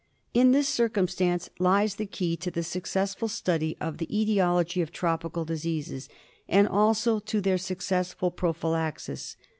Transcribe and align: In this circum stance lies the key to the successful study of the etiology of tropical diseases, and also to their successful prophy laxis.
In 0.33 0.51
this 0.51 0.67
circum 0.67 1.07
stance 1.07 1.51
lies 1.59 1.93
the 1.97 2.07
key 2.07 2.35
to 2.37 2.49
the 2.49 2.63
successful 2.63 3.27
study 3.27 3.77
of 3.79 3.99
the 3.99 4.07
etiology 4.11 4.81
of 4.81 4.91
tropical 4.91 5.45
diseases, 5.45 6.09
and 6.49 6.67
also 6.67 7.19
to 7.19 7.39
their 7.39 7.59
successful 7.59 8.31
prophy 8.31 8.69
laxis. 8.69 9.35